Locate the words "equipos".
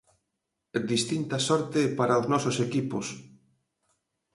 2.67-3.05